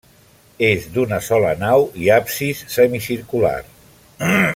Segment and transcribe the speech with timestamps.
[0.69, 3.55] És d'una sola nau i absis semicircular.